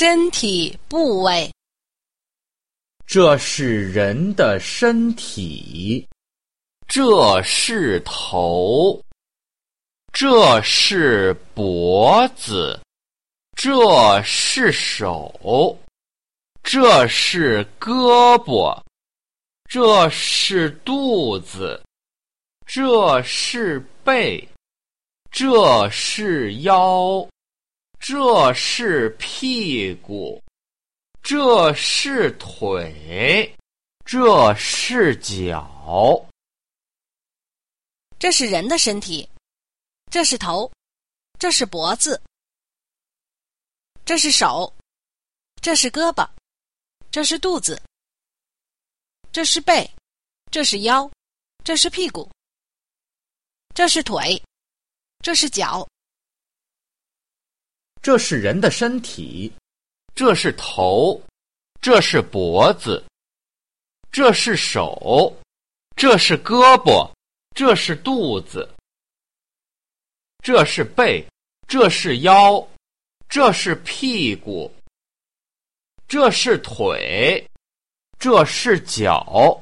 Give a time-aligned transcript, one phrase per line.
[0.00, 1.52] 身体部位，
[3.06, 6.08] 这是人的身体，
[6.88, 8.98] 这是头，
[10.10, 12.80] 这是脖子，
[13.54, 15.78] 这是手，
[16.62, 18.82] 这是胳膊，
[19.68, 21.78] 这是肚子，
[22.64, 24.48] 这是背，
[25.30, 27.28] 这是腰。
[28.00, 30.42] 这是屁股，
[31.22, 33.54] 这是腿，
[34.06, 36.26] 这是脚。
[38.18, 39.28] 这是人的身体，
[40.10, 40.70] 这是头，
[41.38, 42.20] 这是脖子，
[44.04, 44.72] 这是手，
[45.60, 46.28] 这是胳膊，
[47.10, 47.80] 这是肚子，
[49.30, 49.88] 这是背，
[50.50, 51.08] 这是腰，
[51.62, 52.30] 这是屁股，
[53.74, 54.42] 这是腿，
[55.22, 55.86] 这是脚。
[58.02, 59.52] 这是人的身体，
[60.14, 61.20] 这是头，
[61.80, 63.02] 这是脖子，
[64.10, 65.36] 这是手，
[65.96, 67.10] 这是胳膊，
[67.54, 68.68] 这是肚子，
[70.42, 71.24] 这是背，
[71.68, 72.66] 这是腰，
[73.28, 74.72] 这是屁股，
[76.08, 77.46] 这是腿，
[78.18, 79.58] 这是脚。